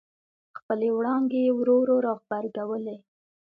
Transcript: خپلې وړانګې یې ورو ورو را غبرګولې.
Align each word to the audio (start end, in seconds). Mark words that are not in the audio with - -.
خپلې 0.57 0.87
وړانګې 0.97 1.39
یې 1.45 1.51
ورو 1.57 1.75
ورو 1.81 1.95
را 2.05 2.13
غبرګولې. 2.21 2.97